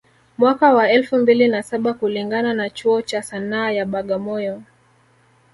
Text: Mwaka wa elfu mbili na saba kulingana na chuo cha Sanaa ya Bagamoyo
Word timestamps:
Mwaka 0.37 0.73
wa 0.73 0.89
elfu 0.91 1.17
mbili 1.17 1.47
na 1.47 1.63
saba 1.63 1.93
kulingana 1.93 2.53
na 2.53 2.69
chuo 2.69 3.01
cha 3.01 3.23
Sanaa 3.23 3.71
ya 3.71 3.85
Bagamoyo 3.85 4.63